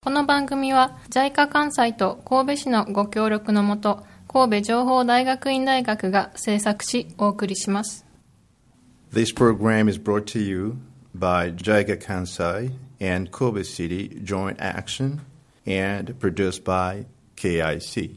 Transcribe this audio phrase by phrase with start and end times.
[0.00, 8.06] この番組は JICA 関西と神戸市のご協力のもと神戸情報大学院大学が制作しお送りします
[9.12, 10.78] This program is brought to you
[11.14, 15.20] by JICA Kansai and Kobe City Joint Action
[15.66, 17.04] and produced by
[17.36, 18.16] KIC.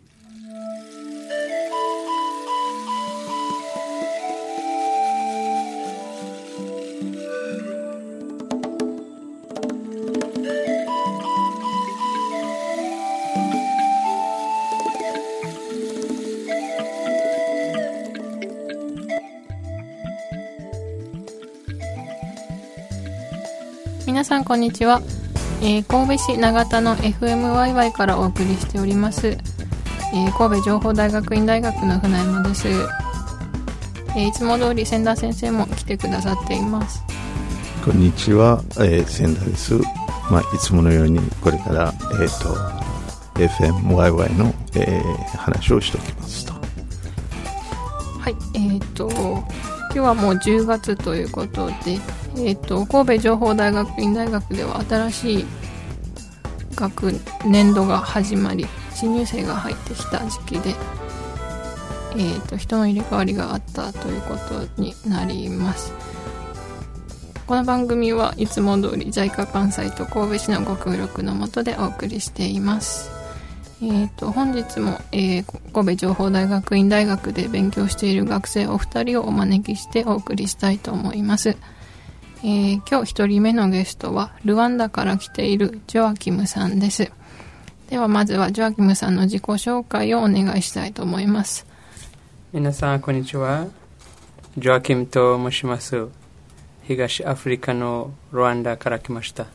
[24.50, 25.00] こんにちは、
[25.62, 37.04] えー神戸市長田の FMYY からお送りしております、えー神戸情報大学院大学の船山です、えーいつも通り千田先生も来てくださっています。
[37.86, 39.76] こんにちは、えー、千田です。
[40.32, 42.56] まあ、いつものようにこれから、えっ、と、
[43.36, 46.54] FMYY の、えー話をしておきますと。
[48.20, 48.36] はい。
[48.56, 49.10] えっ、と
[49.92, 52.00] 今日はもう10月ということで、
[52.42, 55.46] えっと神戸情報大学院大学では新しい
[56.76, 57.14] 学
[57.46, 60.74] 年度が始まり新入生が入ってきた時期で、
[62.18, 65.94] えっと人の入れ替わりがあったということになります。
[67.46, 73.12] この番組はいつも通り JICA 関西と神戸市のご協力のもとでお送りしています。
[73.82, 81.58] えー、と本日も、えー神戸情報大学院大学で勉強している学生お二人をお招きしてお送りしたいと思います、
[82.44, 87.12] えー今日一人目のゲストはルワンダから来ているジョアキムさんです
[87.90, 91.70] ではまずはジョアキムさんの自己紹介をお願いしたいと思います
[92.52, 93.68] 皆さん、こんにちは。
[94.58, 96.08] ジョアキムと申します。
[96.82, 99.46] 東アフリカのルワンダから来ました。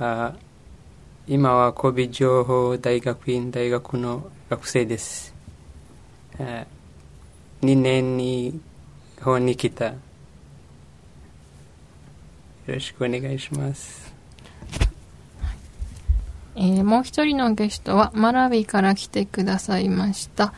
[0.00, 0.34] あ
[1.28, 5.36] 今は神戸情報大学院大学の学生です。
[6.36, 6.66] 2
[7.62, 8.60] 年に
[9.18, 9.94] 日本に来た。
[12.66, 14.12] よろしくお願いします。
[16.56, 20.54] えーもう一人のゲストはマラウィから来てくださいました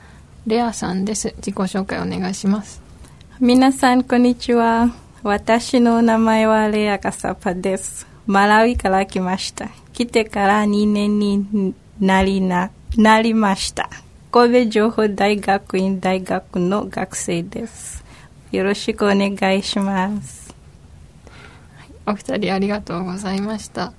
[0.46, 2.86] レアさんです自己紹介お願いします
[3.38, 4.94] 皆さん、こんにちは。
[5.22, 8.06] 私の名前はレアガサパです。
[8.26, 9.68] マラウイから来ました。
[9.92, 13.90] 来てから2年になりな、なりました。
[14.32, 18.02] 神戸情報大学院大学の学生です。
[18.52, 20.45] よろしくお願いします。
[22.06, 23.92] お二人ありがとうございました。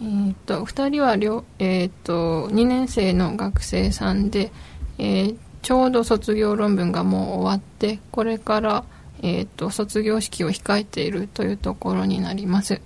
[0.00, 4.52] えー、と二人は両、えー、と2年生の学生さんで、
[4.98, 8.84] えーちょうど卒業論文がもう終わってこれから、
[9.22, 12.82] えー、と卒業式を控えているというところになります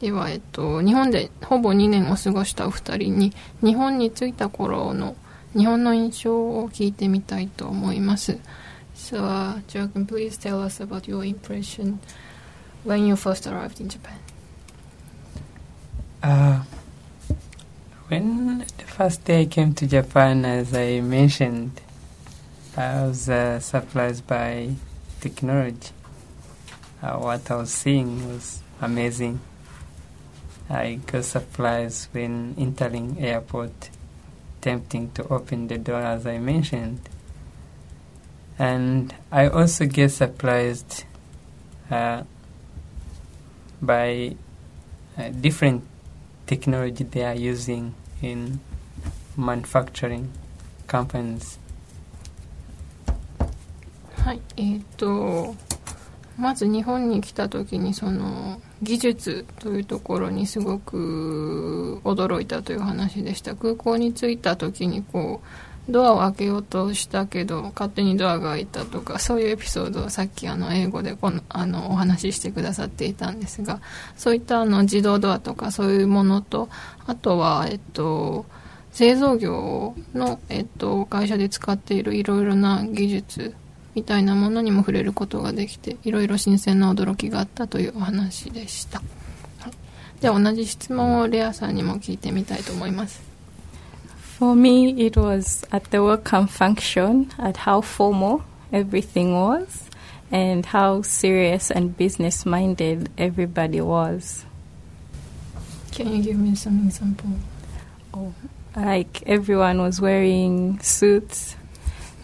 [0.00, 3.32] では、えー、と日本でほぼ2年を過ごしたお二人に
[3.62, 5.16] 日本に着いた頃の
[5.56, 8.38] 日本の印象を聞いてみたいと思います
[8.94, 11.98] So, uh, Joe, please tell us about your impression
[12.84, 14.18] when you first arrived in Japan.
[16.22, 16.62] Uh,
[18.08, 21.80] when the first day I came to Japan, as I mentioned,
[22.76, 24.70] I was uh, surprised by
[25.20, 25.90] technology.
[27.02, 29.40] Uh, what I was seeing was amazing.
[30.68, 33.90] I got surprised when entering airport,
[34.60, 37.00] tempting to open the door as I mentioned.
[38.58, 41.04] And I also get surprised
[41.90, 42.24] uh,
[43.82, 44.36] by
[45.16, 45.82] uh, different
[46.46, 48.60] technology they are using in
[49.36, 50.28] manufacturing
[50.86, 51.58] companies.
[54.24, 55.54] はい、えー、と
[56.38, 65.46] まず日本に来た時にその技術というところにすごく驚いたという話でした空港に着いた時にこう
[65.88, 73.80] ドアを開けようとしたけど勝手にドアが開いたとかそういうエピソードをさっきあの英語でこのあのお話ししてくださっていたんですが
[74.16, 76.68] そういったあの自動ドアとかそういうものと
[77.06, 78.46] あとは、えっと、
[78.92, 83.54] 製造業の、えっと、会社で使っているいろいろな技術
[83.94, 89.00] みたいなものにも触れることができていろいろ新鮮な驚きがあったというお話でした、
[89.58, 89.72] はい、
[90.20, 93.29] では同じ質問をレアさんにも聞いてみたいと思います。
[94.40, 98.42] For me, it was at the welcome function, at how formal
[98.72, 99.90] everything was,
[100.30, 104.46] and how serious and business minded everybody was.
[105.92, 107.28] Can you give me some example?
[108.14, 108.32] Oh,
[108.74, 111.54] like everyone was wearing suits,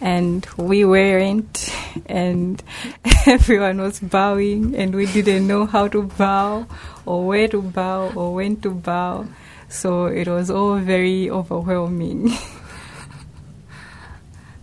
[0.01, 1.71] and we weren't,
[2.07, 2.63] and
[3.27, 6.65] everyone was bowing, and we didn't know how to bow,
[7.05, 9.27] or where to bow, or when to bow.
[9.69, 12.29] So it was all very overwhelming.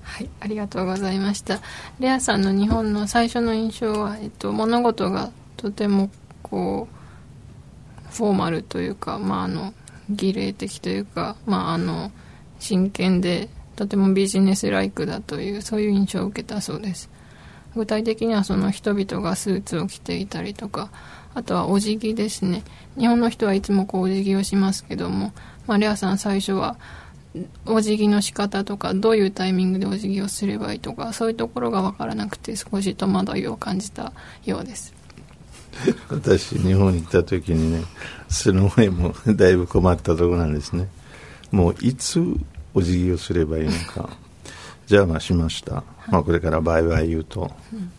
[0.03, 1.61] はい、ありがとうございました。
[1.99, 6.11] レアさんの日本の最初の印象は、えっと、物事がとても
[6.43, 9.75] こう、フォーマルというか、まあ、あの、
[10.09, 12.13] 儀礼的というか、まあ、あの、
[12.61, 17.11] 真剣で、とてもビジネスライクだという、そういう印象を受けたそうです。
[17.75, 20.91] 具体的にはその人々がスーツを着ていたりとか、
[21.35, 22.63] あとはお辞儀ですね。
[22.99, 25.33] 日本の人はいつもこうお辞儀をしますけども、
[25.67, 26.77] まあ、レアさん最初は、
[27.67, 34.13] お辞儀の仕方とかどういうタイミングでお辞儀をすればいいとかそういうところが分からなくて少し戸惑いを感じた
[34.45, 34.95] ようです。
[36.09, 37.83] 私日本に来た時にね
[38.29, 40.89] その上もだいぶ困ったところなんですね。
[41.51, 42.21] もういつ
[42.73, 44.11] お辞儀をすればいいのか。
[44.87, 47.51] じゃあまあしました、まあ、これからバイバイ言うと、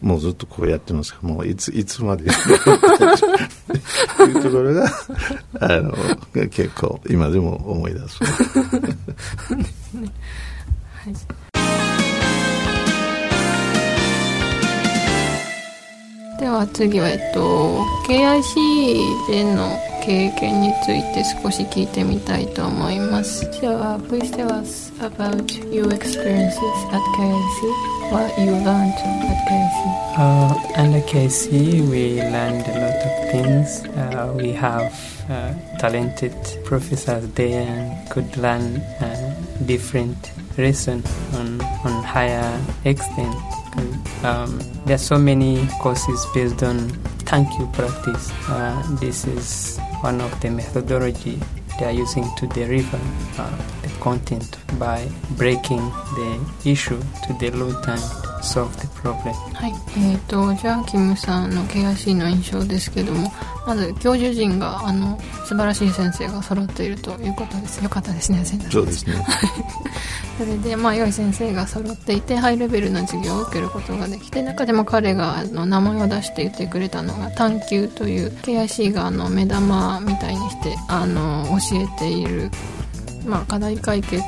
[0.02, 2.32] もうずっとこうやってますからもういついつまでいう
[4.42, 4.86] ところが
[5.62, 5.94] あの
[6.32, 8.20] 結構今でも思い出す。
[16.40, 23.45] では次は、えっと、KIC での経験について少し聞いてみたいと思います。
[23.61, 26.61] So, uh, please tell us about your experiences
[26.91, 30.01] at KIC, what you learned at KIC.
[30.17, 33.85] Uh, under KC, we learned a lot of things.
[33.97, 34.93] Uh, we have
[35.29, 36.35] uh, talented
[36.65, 39.35] professors there and could learn uh,
[39.67, 43.37] different lessons on, on higher extent.
[44.25, 46.89] Um, there are so many courses based on
[47.31, 48.33] thank you practice.
[48.49, 51.40] Uh, this is one of the methodology
[51.80, 53.00] they are using to deliver
[53.38, 53.58] uh,
[54.00, 55.08] content by
[55.38, 55.82] breaking
[56.16, 58.02] the issue to the root and
[58.42, 59.34] solve the problem.
[59.54, 63.32] はい、えー、とじゃあキムさんの KIC の印象ですけども
[63.66, 67.84] まず教授陣があの素晴らしい先生が揃っているということです。
[67.84, 68.70] よかったですね先生。
[68.70, 69.16] そうですね。
[70.38, 82.52] それでまあ良い先生が揃っていてハイレベルな授業を受けることができて中でも彼があの名前を出して言ってくれたのが探究という KIC があの目玉みたいにしてあの教えている
[83.26, 84.22] まあ、課題解決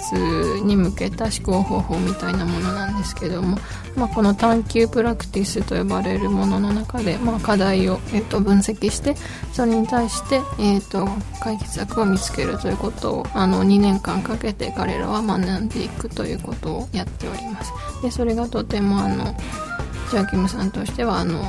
[0.64, 3.58] に向けた思考方法みたいなものなんですけども、
[3.96, 9.16] まあ、この探究プラクティスと呼ばれるものの中で、まあ、課題を、えっと、分析して
[9.54, 11.08] それに対して、えっと、
[11.42, 17.74] 解決策を見つけるということをあの2年間かけて彼らは学んでいくということをやっております。
[18.02, 19.36] でそれがとてもあの
[20.10, 21.44] ジャーキムさんとしてはあの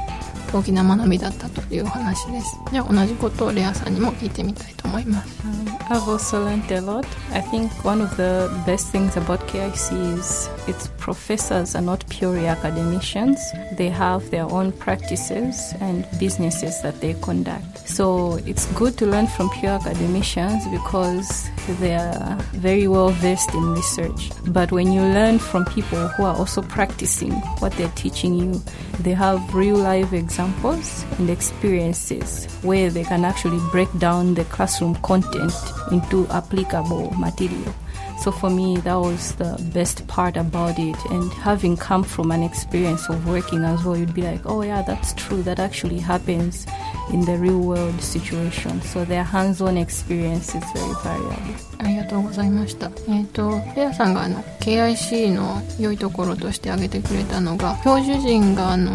[0.53, 5.43] 大きな学びだったというお話ですじゃあ同じことをレアさんにも聞いてみたいと思います
[5.89, 7.05] I've also learned a lot.
[7.33, 12.47] I think one of the best things about KIC is its professors are not purely
[12.47, 13.37] academicians.
[13.77, 17.87] They have their own practices and businesses that they conduct.
[17.87, 21.49] So it's good to learn from pure academicians because
[21.81, 24.31] they are very well versed in research.
[24.47, 28.61] But when you learn from people who are also practicing what they're teaching you,
[29.01, 34.94] they have real life examples and experiences where they can actually break down the classroom
[34.96, 35.52] content
[35.90, 37.74] into applicable material.
[38.22, 40.96] So for me, that was the best part about it.
[41.10, 44.82] And having come from an experience of working as well, you'd be like, oh yeah,
[44.82, 45.42] that's true.
[45.42, 46.66] That actually happens
[47.12, 48.82] in the real world situation.
[48.82, 51.68] So their hands-on experience is very valuable.
[51.80, 52.90] ありがとうございました。
[53.08, 58.92] えっ、と、レアさんがあの、KIC の良いところとして挙げてくれたのが、教授陣があの、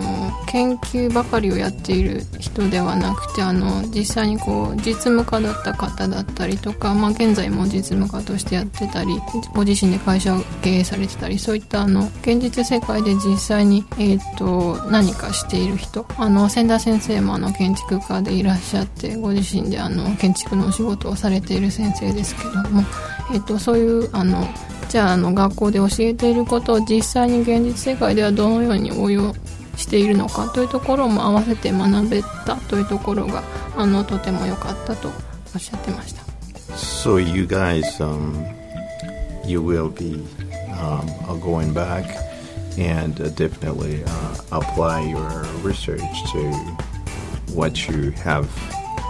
[0.48, 9.12] 研究ばかりをやっている人ではなくて、あの、実際にこう、実務家だった方だったりとか、まあ現在も実務家としてやってたり、
[9.53, 22.84] ご自身で会社を経営されてたり、そういったあの、現実世界で実際に、えっ、と、何かしている人、あの、千田先生もあの、建築家でいらっしゃって、ご自身であの、建築のお仕事をされている先生ですけども、
[23.32, 24.48] えっと、そういうあの
[24.89, 29.34] じゃああの学校で教えていることを実際に現実世界ではどのように応用
[29.75, 33.43] しているのかというところも合わせて学べたというところが
[33.75, 35.10] あのとても良かったと
[35.55, 36.24] おっしゃってました。
[36.75, 38.46] So you guys um,
[39.46, 40.26] you will be
[40.80, 41.08] um,
[41.42, 42.06] going back
[42.78, 46.52] and uh, definitely uh, apply your research to
[47.54, 48.50] what you have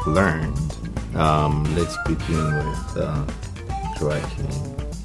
[0.08, 0.78] learned.
[1.16, 3.25] Um, let's begin with uh.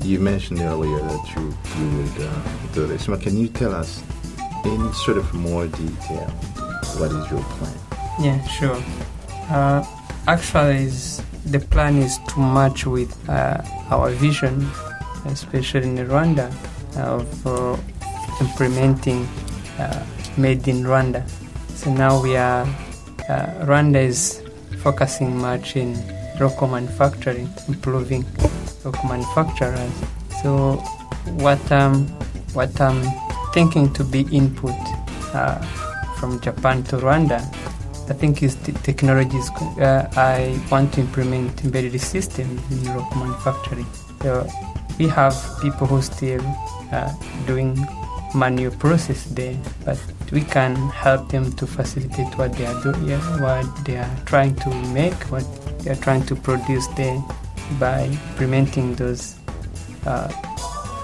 [0.03, 2.43] You mentioned earlier that you, you would uh,
[2.73, 3.07] do this.
[3.23, 4.03] Can you tell us
[4.65, 6.27] in sort of more detail
[6.99, 7.79] what is your plan?
[8.21, 8.83] Yeah, sure.
[9.51, 9.85] Uh,
[10.27, 10.87] actually,
[11.47, 14.69] the plan is to match with uh, our vision,
[15.27, 16.53] especially in Rwanda,
[16.97, 17.77] of uh,
[18.41, 19.27] implementing
[19.79, 20.05] uh,
[20.37, 21.29] made in Rwanda.
[21.71, 22.63] So now we are,
[23.29, 24.43] uh, Rwanda is
[24.83, 25.97] focusing much in
[26.41, 28.25] local manufacturing, improving
[28.85, 29.93] local manufacturers.
[30.43, 30.77] So
[31.39, 32.07] what um,
[32.55, 33.03] what I'm
[33.53, 34.75] thinking to be input
[35.35, 35.59] uh,
[36.19, 37.41] from Japan to Rwanda,
[38.09, 39.51] I think is the technologies.
[39.51, 43.87] Uh, I want to implement embedded systems in local manufacturing.
[44.23, 44.49] So
[44.98, 46.42] we have people who still
[46.92, 47.12] uh,
[47.46, 47.78] doing
[48.36, 50.00] manual process there, but
[50.32, 54.56] we can help them to facilitate what they are doing, yeah, what they are trying
[54.56, 55.46] to make, what
[55.80, 57.22] they are trying to produce there
[57.80, 59.36] by implementing those
[60.06, 60.32] uh,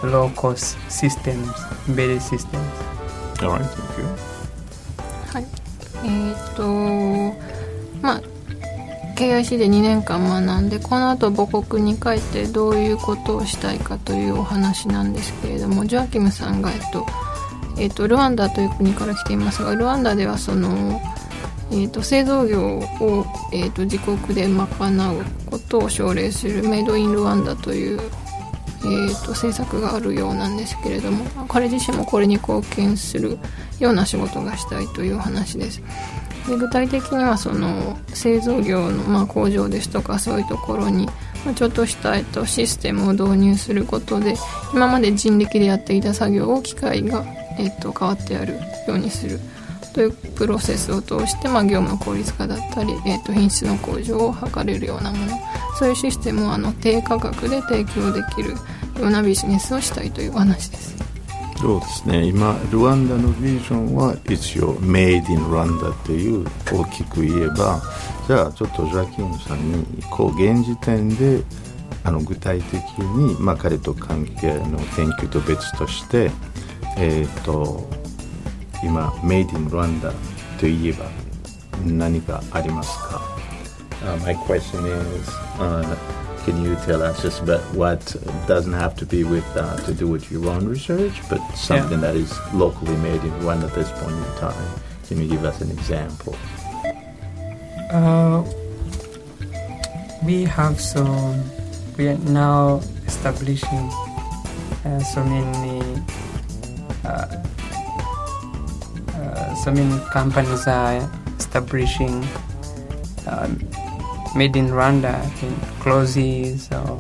[0.04, 1.50] low cost systems,
[1.88, 2.68] embedded systems.
[3.42, 4.06] All right, thank you.
[5.32, 5.46] はい
[6.04, 7.03] えーっとまあ
[9.15, 17.07] KIC で2年間学んでこの後母国に帰ってどういうことをしたいかというお話なんですけれどもジョアキムさんが、えっと
[17.79, 21.01] えっと、ルワンダという国から来ていますがルワンダではその、
[21.73, 24.67] えっと、製造業を、えっと、自国で賄
[25.13, 33.39] うことを奨励するメイドインルワンダという、えー、と政策があるようなんですけれども彼自身もこれに貢献する
[33.79, 35.83] ような仕事がしたいという話です。
[36.49, 41.09] で具体的にはその製造業のまあ工場ですとかそういうところに
[41.57, 44.35] ちょっとしたえっとシステムを導入することで
[44.73, 47.25] 今まで人力でやっていた作業を機械が
[47.59, 49.41] えっと変わってやるようにする。
[49.95, 55.39] というプロセスを通して、まあ、業務の効率化だったり、えー、と品質の向上を図れるようなもの。
[55.79, 58.57] そういうシステムをあの低価格で提供できるよ
[59.03, 61.14] うなビジネスをしたいというお話です。
[61.65, 62.27] そうですね。
[62.27, 67.81] 今ルワンダのビジョンは一応メイディンルワンダっていう大きく言えば
[68.27, 71.43] じゃあちょっとジャキンさんにこう現時点で
[72.05, 76.31] あの具体的に、まあ、彼と関係の研究と別として
[76.99, 77.89] えっ、と
[78.83, 80.13] 今メイディンルワンダ
[80.61, 81.07] といえば
[81.87, 83.23] 何かありますか、
[84.03, 84.85] uh, My question
[85.19, 85.97] is、uh,
[86.45, 88.05] Can you tell us just about what
[88.47, 92.15] doesn't have to be with uh, to do with your own research, but something that
[92.17, 94.81] is locally made in Rwanda at this point in time?
[95.09, 96.37] Can you give us an example?
[97.91, 98.45] Uh,
[100.23, 101.43] we have some.
[101.97, 103.91] We are now establishing
[104.85, 106.03] uh, so many.
[107.05, 107.43] Uh,
[109.15, 112.23] uh, so many companies are establishing
[113.27, 113.59] um,
[114.36, 117.00] made in Rwanda, in clothes or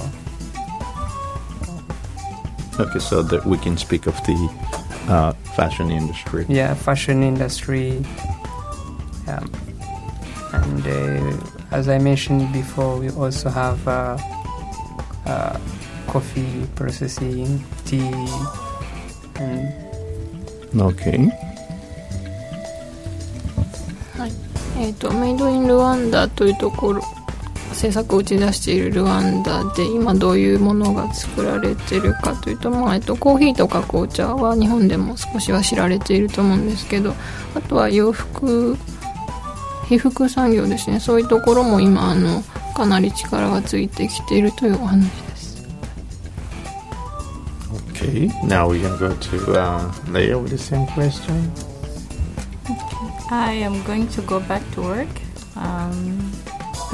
[2.79, 4.49] Okay, so that we can speak of the
[5.09, 6.45] uh, fashion industry.
[6.47, 8.03] yeah, fashion industry.
[9.27, 9.51] Um,
[10.53, 11.37] and uh,
[11.71, 14.17] as I mentioned before, we also have uh,
[15.25, 15.59] uh,
[16.07, 18.09] coffee processing, tea,
[19.35, 19.73] and
[20.75, 21.17] Okay.
[24.17, 24.31] はい
[24.77, 27.01] えー、とメイドインルワンダというところ
[27.84, 37.14] 制作を打ち出しているルワンダで今どういうものが作られてるかというと,、まあえっとコーヒーとか紅茶は日本でも少しは知られていると思うんですけど
[37.54, 38.78] あとは洋服
[39.86, 42.42] 被服産業ですねそういうところも今あの
[42.74, 45.44] かなり力がついてきているというお話です
[47.92, 48.28] Okay.
[48.44, 51.52] Now we're gonna go to uh, Leah with the same question.
[53.30, 55.08] I am going to go back to work.
[55.56, 56.30] Um,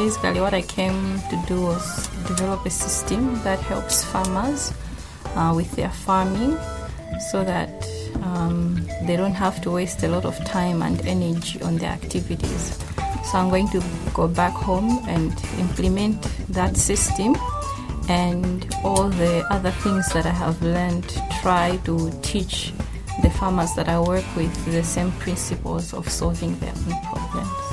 [0.05, 4.73] basically, what I came to do was develop a system that helps farmers
[5.37, 6.57] uh, with their farming
[7.31, 7.71] so that
[8.23, 12.79] um, they don't have to waste a lot of time and energy on their activities.
[13.27, 13.83] So, I'm going to
[14.15, 17.37] go back home and implement that system
[18.09, 21.09] and all the other things that I have learned,
[21.43, 22.73] try to teach
[23.23, 27.70] the farmers that I work with the same principles of solving their own problems.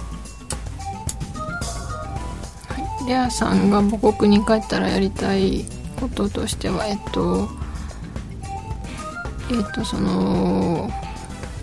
[3.07, 5.65] レアさんが母国に帰ったらやりたい
[5.99, 7.47] こととしてはえっと
[9.51, 10.89] えっとその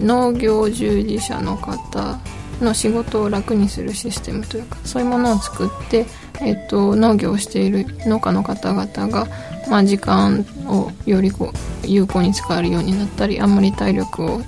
[0.00, 2.18] 農業従事者の方
[2.60, 6.06] の仕事を楽にするシステムというかそういうものを作って
[6.40, 9.26] えっと、農業をしている農家の方々が、
[9.70, 11.52] まあ、時間をよりこ
[11.84, 14.40] う有効に使えるようになったりあんまり体力を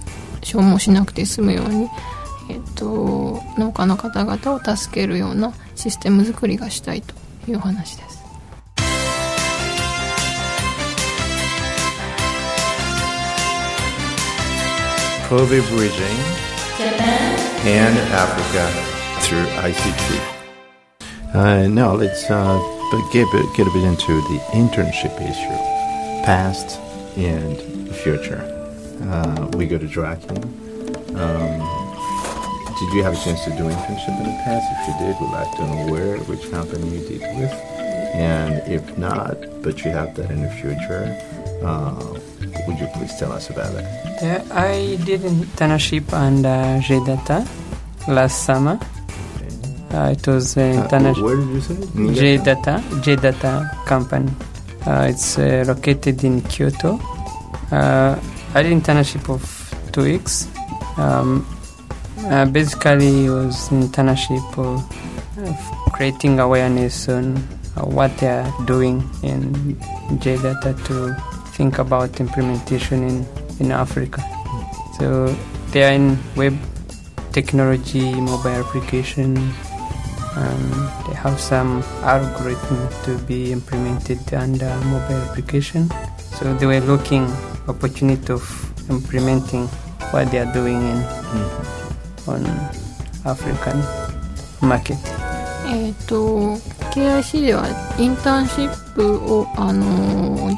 [0.43, 1.89] 消耗しなくて済むように、
[2.51, 7.14] えっと、農家の方々を助けるようなシステム作りがしたいと
[7.50, 8.22] いうお話です。
[15.30, 16.20] Kobe Bridging
[17.66, 18.68] and Africa
[19.22, 20.20] through ICT.
[21.34, 22.60] Uh, now let's uh,
[22.92, 26.80] but get, a- get a bit into the internship issue, past
[27.18, 27.58] and
[27.96, 28.42] future.
[29.10, 30.38] Uh, we go to Joachim.
[31.16, 31.85] Um,
[32.79, 34.65] did you have a chance to do internship in the past?
[34.75, 37.53] If you did, we'd like to know where, which company you did with,
[38.15, 41.17] and if not, but you have that in the future,
[41.65, 42.19] uh,
[42.67, 43.85] would you please tell us about that?
[44.23, 47.47] Yeah, I did internship on under JData
[48.09, 48.79] last summer.
[49.93, 51.75] Uh, it was an Uh, international where did you say?
[51.75, 53.53] JData JData
[53.87, 54.31] company.
[54.87, 57.01] Uh, it's uh, located in Kyoto.
[57.73, 58.19] Uh,
[58.55, 59.43] I did internship of
[59.93, 60.47] two weeks.
[60.99, 61.47] Um,
[62.25, 64.83] uh, basically, it was internship of,
[65.93, 69.77] creating awareness on uh, what they are doing in
[70.19, 71.15] JData to
[71.53, 73.27] think about implementation in,
[73.61, 74.23] in Africa.
[74.99, 75.35] So
[75.73, 76.57] they are in web
[77.33, 79.37] technology, mobile application.
[80.37, 85.91] Um, they have some algorithm to be implemented under mobile application.
[86.19, 87.25] So they were looking
[87.69, 88.45] opportunity of
[88.91, 89.67] implementing
[90.13, 91.76] what they are doing in
[92.27, 92.45] on
[93.25, 93.83] African
[94.61, 94.97] market.
[95.69, 96.57] えっ、と
[96.95, 97.67] KIC では
[97.99, 100.51] インターンシップをあの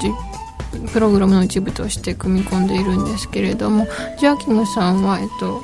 [0.92, 3.87] プログラムの一部として組み込んでいるんですけれども
[4.18, 5.62] ジャーキムさんは、えっと、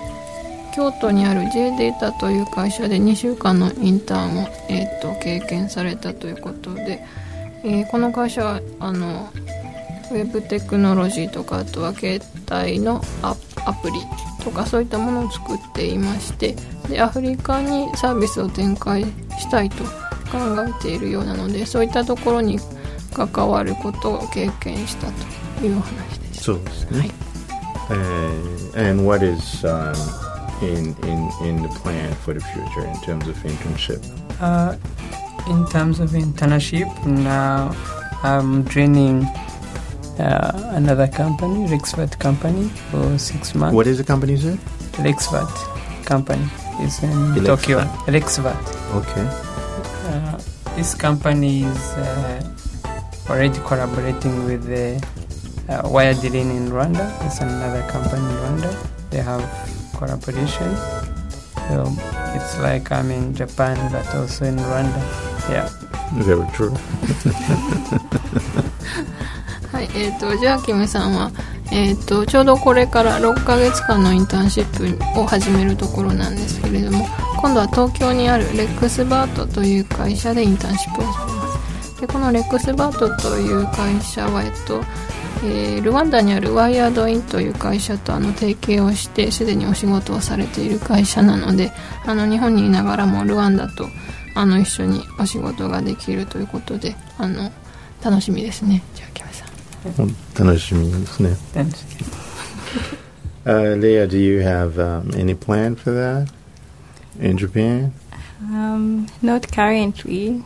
[0.75, 7.05] 京都にある J データという会社で2週間のインターンを、えっと、経験されたということで、
[7.63, 9.31] えーこの会社はあの
[10.11, 12.21] ウェブテクノロジーとかあとは携
[12.51, 14.01] 帯のアップアプリ
[14.43, 16.55] とかそういったものを作っていまして
[16.89, 19.05] でアフリカにサービスを展開
[19.39, 22.59] したいと考えているようなのでそういったところに
[23.15, 25.07] 関わることを経験した
[25.61, 26.51] というお話です。
[26.51, 26.55] So,
[26.97, 27.35] はい
[27.89, 29.95] uh, and what is um,
[30.63, 34.03] in, in, in the plan for the future in terms of internship?
[34.41, 34.77] Uh,
[35.49, 37.75] in terms of internship, now
[38.23, 39.27] I'm training
[40.19, 43.75] uh, another company, Rexvat company, for six months.
[43.75, 44.59] What is the company, sir?
[45.03, 45.51] Rexvat
[46.05, 46.47] company
[46.81, 47.45] is in.
[47.45, 47.81] Tokyo.
[48.07, 48.59] Rexvat.
[48.95, 49.27] Okay.
[50.09, 50.39] Uh,
[50.77, 52.43] this company is uh,
[53.29, 54.97] already collaborating with the
[55.69, 57.11] uh, Wiredealing in Rwanda.
[57.27, 59.11] It's another company in Rwanda.
[59.11, 59.43] They have
[59.97, 60.77] collaboration.
[61.69, 61.91] So
[62.37, 65.01] it's like I'm in Japan, but also in Rwanda.
[65.49, 65.69] Yeah.
[66.15, 66.77] Very true.
[69.75, 71.33] はい、えー、とジャーキムさんは、
[71.73, 77.05] えー、とちょうどこれから6ヶ月間のインターンシップを始めるところなんですけれども
[77.41, 82.01] 今度は東京にあるレックスバートという会社でインターンシップを始めます。
[82.01, 84.85] でこのレックスバートという会社は、えっと
[85.43, 91.73] えールワンダにあるワイヤードインという会社とあの提携をしてすでにお仕事をされている会社なので
[92.07, 93.89] あの日本にいながらもルワンダと
[94.37, 97.51] あの一緒にお仕事ができるということであの
[98.05, 98.83] 楽しみですね。
[98.95, 99.34] ジャーキムさん。
[100.38, 101.38] 楽しみですね。
[101.54, 101.86] Thanks.
[103.46, 106.30] Uh, Leah, do you have um, any plan for that
[107.20, 107.92] in Japan?
[108.42, 110.44] Um, not currently,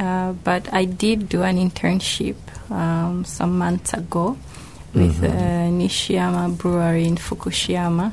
[0.00, 2.36] uh, but I did do an internship
[2.70, 4.36] um, some months ago
[4.94, 5.28] with uh,
[5.70, 8.12] Nishiyama Brewery in Fukushima.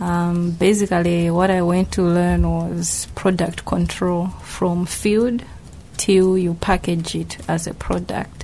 [0.00, 5.42] Um, basically, what I went to learn was product control from field
[5.96, 8.43] till you package it as a product.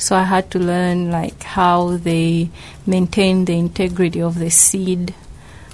[0.00, 2.50] So I had to learn like how they
[2.86, 5.14] maintain the integrity of the seed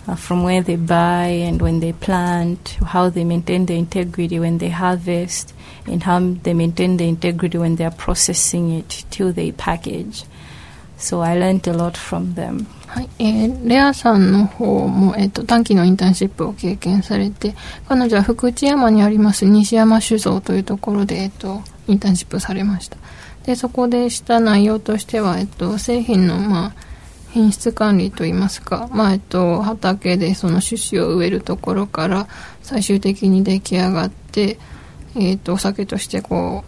[0.06, 4.58] uh, from where they buy and when they plant, how they maintain the integrity when
[4.58, 5.54] they harvest,
[5.86, 10.24] and how they maintain the integrity when they are processing it till they package.
[10.96, 12.66] So I learned a lot from them.
[12.86, 17.54] はい、えーレアさんの方も、えっと短期のインターンシップを経験されて
[17.88, 22.98] 彼女は福知山にあります西山酒造というところで、えっとインターンシップされました
[23.47, 26.73] でそこでした内容としては、えっと製品の、まあ、
[27.31, 32.27] 品質管理といいますか、まあえっと、畑でその種子を植えるところから
[32.61, 34.59] 最終的に出来上がって、
[35.15, 36.65] えっとお酒としてこ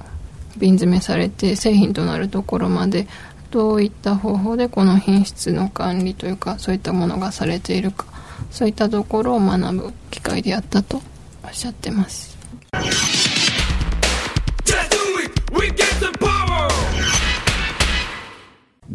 [0.55, 3.07] う瓶詰めされて製品となるところまで
[3.51, 8.05] どういった方法でこの品質の管理というかそういったものがされているか
[8.51, 11.01] そういったところを学ぶ機会であったと
[11.43, 12.38] おっしゃってます。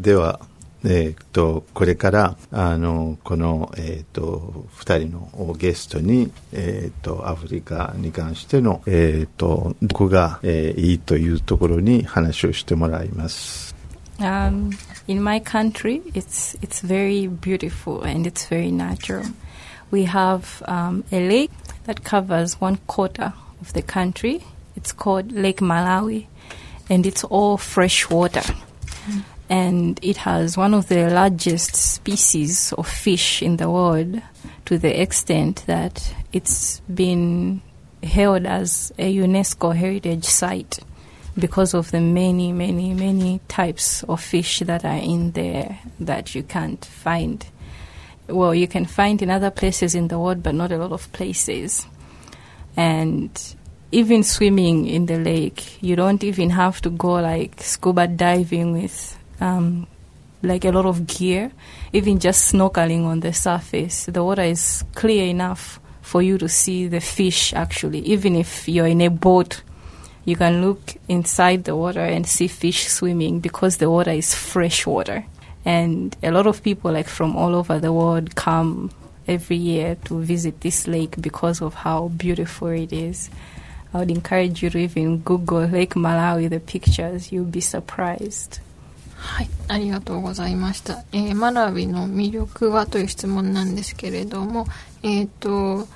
[0.05, 0.39] では、
[0.85, 13.75] えっとこれからあのこの、えっと2人のゲストに、えっとアフリカに関しての、えっとどこが、えーいいというところに話をしてもらいます。
[14.19, 14.77] Um,
[15.09, 19.25] in my country, it's it's very beautiful and it's very natural.
[19.91, 21.51] We have um, a lake
[21.87, 24.43] that covers one quarter of the country.
[24.77, 26.27] It's called Lake Malawi,
[26.91, 28.43] and it's all fresh water.
[29.49, 34.23] And it has one of the largest species of fish in the world,
[34.65, 37.61] to the extent that it's been
[38.03, 40.79] held as a UNESCO heritage site
[41.39, 46.43] because of the many, many, many types of fish that are in there that you
[46.43, 47.45] can't find.
[48.29, 51.13] Well, you can find in other places in the world, but not a lot of
[51.13, 51.87] places.
[52.77, 53.31] And
[53.93, 59.19] even swimming in the lake, you don't even have to go like scuba diving with
[59.41, 59.87] um,
[60.43, 61.51] like a lot of gear.
[61.93, 66.87] Even just snorkeling on the surface, the water is clear enough for you to see
[66.87, 68.01] the fish actually.
[68.01, 69.63] Even if you're in a boat,
[70.25, 74.87] you can look inside the water and see fish swimming because the water is fresh
[74.87, 75.25] water.
[75.65, 78.91] And a lot of people, like from all over the world, come
[79.27, 83.31] every year to visit this lake because of how beautiful it is.
[83.93, 87.33] I would encourage you to even Google Lake Malawi, the pictures.
[87.33, 88.61] You'll be surprised.
[89.25, 91.03] はい、ありがとうございました。
[91.13, 94.67] えーマラウィの魅力はという質問なんですけれども、
[95.03, 95.89] えっ、と、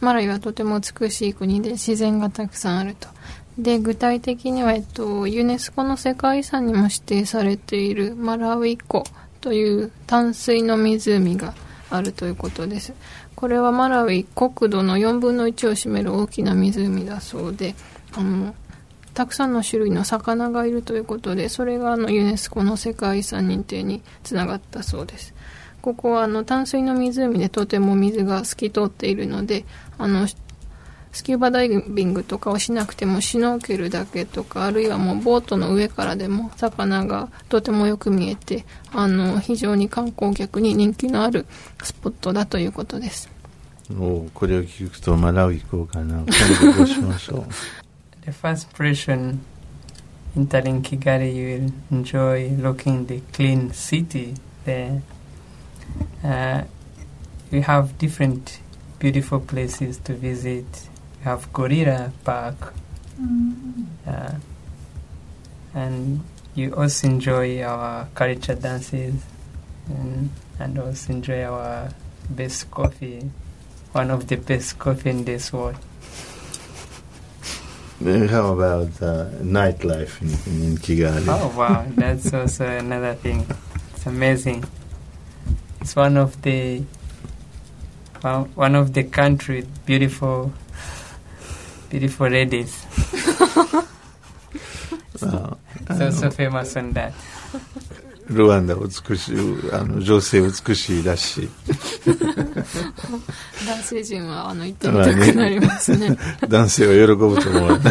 [0.00, 3.08] マラウィはとても美しい国で自然がたくさんあると。
[3.56, 9.04] で、具体的には、えっと、ユネスコの世界遺産にも指定されているマラウィ湖
[9.40, 11.54] という淡水の湖が
[11.88, 12.94] あるということです。
[13.36, 17.74] これはマラウィ国土の4分の1を占める大きな湖だそうで、
[18.14, 18.54] あの、
[19.14, 25.34] たくさんの種類の魚がいるということで、それがあのユネスコの世界遺産認定につながったそうです。
[25.82, 29.64] ここはあの淡水の湖でとても水が透き通っているので、
[29.98, 30.26] あの、
[31.12, 41.46] スキューバダイビングとかをしなくてもシュノーケルだけとか、あるいはもうボートの上からでも魚がとてもよく見えて、あの、非常に観光客に人気のある
[41.82, 43.28] スポットだということです。
[43.90, 46.20] おこれを聞くとマラウイ行こうかな。
[46.20, 47.44] 今度どうしましょう。
[48.24, 49.44] The first impression
[50.36, 55.02] in entering Kigali, you will enjoy looking the clean city there.
[56.22, 56.62] Uh,
[57.50, 58.60] we have different
[59.00, 60.88] beautiful places to visit.
[61.18, 62.74] We have Gorilla Park,
[64.06, 64.34] uh,
[65.74, 66.20] and
[66.54, 69.20] you also enjoy our culture dances,
[69.88, 70.30] and,
[70.60, 71.90] and also enjoy our
[72.30, 73.28] best coffee,
[73.90, 75.76] one of the best coffee in this world.
[78.02, 81.24] Then How about uh, nightlife in, in, Kigali?
[81.28, 83.46] Oh wow, that's also another thing.
[83.94, 84.64] It's amazing.
[85.80, 86.82] It's one of the
[88.22, 90.52] one one of the country beautiful
[91.90, 92.84] beautiful ladies.
[95.22, 95.54] Uh,
[95.88, 97.12] It's also famous on that.
[98.28, 99.36] ルワンダ美しい、
[99.72, 101.48] あの、女性美しいらしい。
[103.66, 106.16] 男性陣はあの行ってみたくなりますね。
[106.48, 107.80] 男性は喜ぶと思う。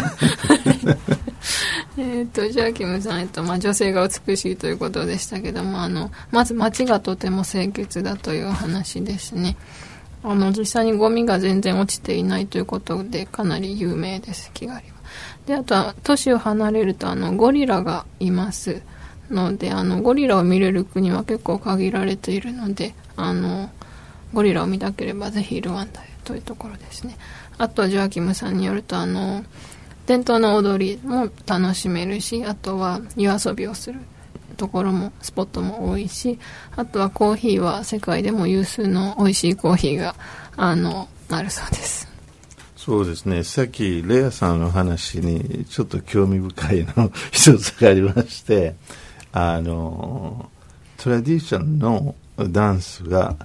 [1.98, 9.56] えっと、ジャーキムさん、えっと、まあ、女性が美しいということでしたけども、あの、まず街がとても清潔だというお話ですね。
[10.24, 14.94] あの、実際にゴミが全然落ちていないということで、かなり有名です、キガリは。
[15.46, 18.80] で、あとは、都市を離れると、あの、ゴリラがいます
[19.32, 23.70] ので、あの、ゴリラを見れる国は結構限られているので、あの、
[24.32, 27.16] ゴリラを見たければぜひルワンダへというところですね。
[27.58, 29.44] あと、ジョアキムさんによると、あの、
[30.06, 34.00] 伝統の踊りも楽しめるし、あとは夜遊びをする
[34.56, 36.38] ところも、スポットも多いし、
[36.76, 40.14] あとはコーヒーは世界でも有数の美味しいコーヒーが、
[40.56, 42.12] あの、あるそうです。
[42.76, 43.44] そうですね。
[43.44, 48.74] さっき、レアさんの話にちょっと興味深いの 一つがありまして、
[49.32, 50.50] あの、
[50.98, 53.36] トラディションのダンスが、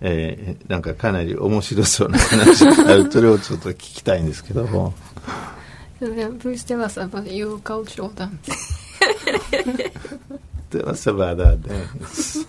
[0.00, 3.10] えーなんかかなり面白そうな話がある。
[3.10, 4.94] それをちょっと聞きたいんですけども。
[6.00, 8.30] Please tell us about your cultural dance.
[10.70, 11.72] では、サバダで
[12.06, 12.46] す。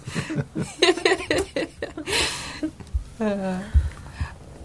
[3.20, 3.60] Uh,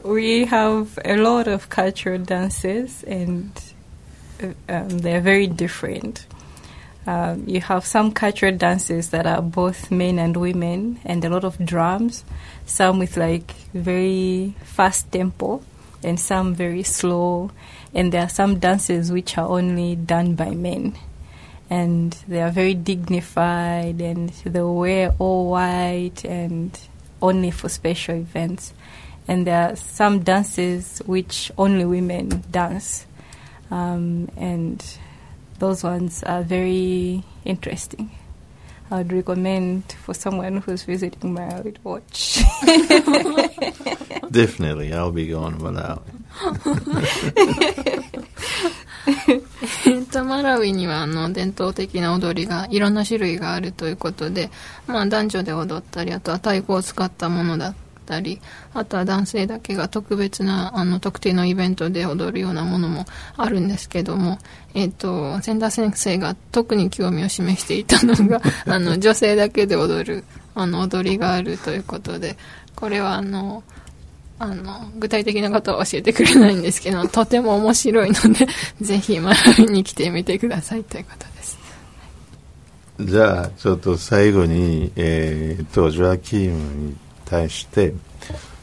[0.04, 3.50] we have a lot of cultural dances, and
[4.40, 6.26] uh, um, they're very different.
[7.06, 11.44] Um, you have some cultural dances that are both men and women, and a lot
[11.44, 12.24] of drums.
[12.66, 15.62] Some with like very fast tempo,
[16.02, 17.50] and some very slow.
[17.94, 20.96] And there are some dances which are only done by men.
[21.70, 26.78] and they are very dignified and they wear all white and
[27.22, 28.72] only for special events.
[29.26, 33.06] And there are some dances which only women dance,
[33.70, 34.84] um, and
[35.58, 38.10] those ones are very interesting.
[38.90, 42.42] I would recommend for someone who's visiting Malawi to watch.
[44.30, 46.02] Definitely, I'll be going Malawi.
[49.86, 54.50] えっと、マラウイにはあの伝統的な踊りがいろんな種類があるということで、
[54.86, 58.40] まあ、男女で踊ったりあとは太鼓を使ったものだったり
[58.72, 63.04] あとは男性だけが特別なあの特定のイベントで踊るようなものも
[63.36, 64.38] あるんですけども、
[64.74, 72.36] えっと、千田先生が特に興味を示していたのが あの女性だけで踊るあの踊りがあるということで
[72.74, 73.62] これはあの
[74.38, 78.46] あの、具体的なことは教えてくれないんですけど、とても面白いので、
[78.80, 81.58] ぜひ学びに来てみてくださいということです。
[83.00, 87.94] じゃあ、ちょっと最後に、えー、と、ジョアキームに対して、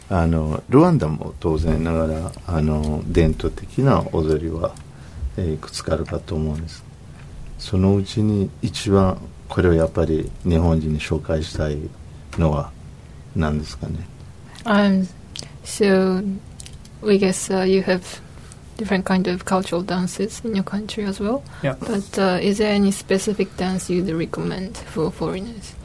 [0.09, 4.73] あの、ルワンダも当然ながら、あの、伝統的な踊りは、
[5.37, 6.83] えーいくつかあるかと思うんです。
[7.57, 11.77] そのうちに一番、これをやっぱり日本人に紹介したい
[12.37, 12.71] のは
[13.35, 13.93] 何ですかね。
[14.65, 15.07] Um,
[15.63, 16.23] so,
[17.01, 18.21] we guess uh, you have
[18.77, 21.43] different kind of cultural dances in your country as well.
[21.61, 21.75] Yeah.
[21.79, 25.75] But uh, is there any specific dance you'd recommend for foreigners?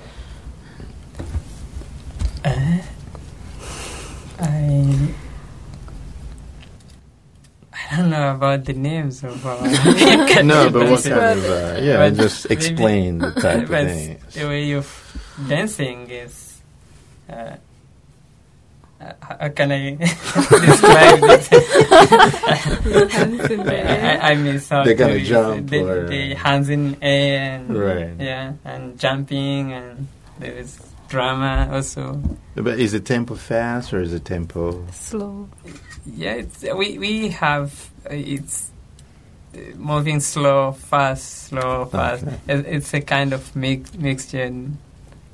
[8.18, 12.48] Know about the names of uh, no, but what kind of, uh, yeah, But just
[12.48, 14.34] maybe- explain the type of but things.
[14.34, 14.86] the way of
[15.48, 16.60] dancing is.
[17.28, 17.56] Uh,
[18.98, 21.48] uh, how can I describe it?
[23.68, 27.60] I, I miss how They to kinda use jump the, or- the hands in air
[27.60, 28.14] and Right.
[28.18, 32.20] yeah, and jumping and there is drama also.
[32.54, 34.84] But is the tempo fast or is the tempo?
[34.92, 35.48] Slow.
[36.06, 38.70] Yeah, it's, we we have uh, it's
[39.54, 42.24] uh, moving slow, fast, slow, fast.
[42.24, 42.38] Okay.
[42.48, 44.42] It, it's a kind of mix, mixture.
[44.42, 44.78] And,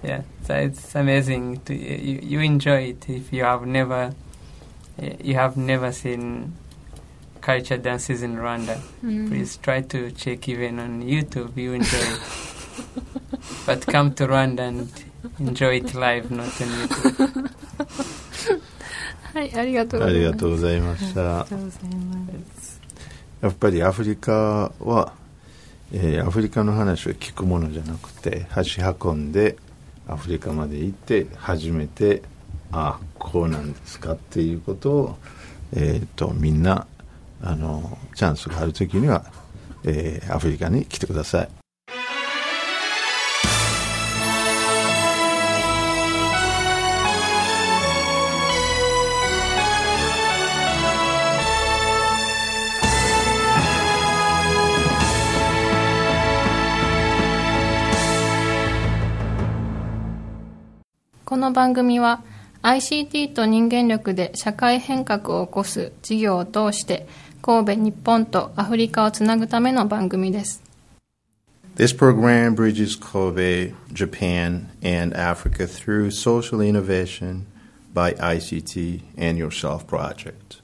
[0.02, 1.60] yeah, so it's amazing.
[1.66, 4.14] To you, you enjoy it if you have never
[5.00, 6.54] uh, you have never seen
[7.40, 8.80] culture dances in Rwanda.
[9.04, 9.28] Mm.
[9.28, 11.56] Please try to check even on YouTube.
[11.56, 12.20] You enjoy it.
[13.66, 15.04] but come to Rwanda and
[15.38, 18.18] enjoy it live, not on YouTube.
[19.34, 20.14] はい、ありがとうございます。
[20.14, 20.96] ありがとうございま
[22.54, 22.80] す。
[23.40, 25.14] やっぱりアフリカは、
[25.92, 29.56] えーアフリカの話を聞くものじゃなくて足運んで
[30.06, 32.22] アフリカまで行って初めて
[32.70, 35.16] あこうなんですかっていうことを、
[35.74, 36.86] えー、とみんな
[37.42, 39.24] あのチャンスがある時には、
[39.84, 41.61] えーアフリカに来てください。
[61.32, 62.22] この番組は
[62.60, 67.08] ICT と人間力で社会変革を起こす事業を通して
[67.40, 70.62] 神戸日本とアフリカをつなぐための番組です
[71.74, 77.46] This program bridges Kobe, Japan, and Africa through social innovation
[77.94, 80.61] by ICT and Yourself Project.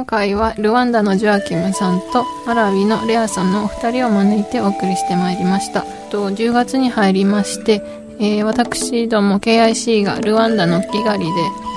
[0.00, 5.82] 今回はルワンダのジョアキムさんとマラウィのレアさんのお二人を招いてお送りしてまいりました。
[6.10, 7.82] と10月に入りまして、
[8.18, 11.30] えー私ども KIC がルワンダのキガリで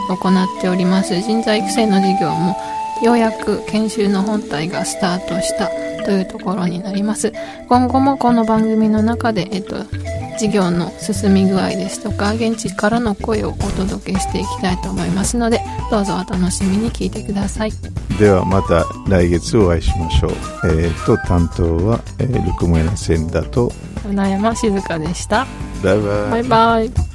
[0.07, 1.19] 行っております。
[1.19, 2.55] 人材育成の事業も
[3.03, 5.67] ようやく研修の本体がスタートした
[6.05, 7.33] というところになります。
[7.67, 9.75] 今後もこの番組の中で、えっと、
[10.37, 17.71] 事業の進み具合ですとか現地からの声をお届けしていきたいと思いますのでどうぞお楽しみに聞いてください。
[18.19, 20.31] ではまた来月お会いしましょう。
[20.65, 23.71] えー、と担当は、えールクモエナセンダと。
[24.03, 25.47] 船山静香でした。
[25.83, 26.29] バイバイ。
[26.29, 27.12] バイバイ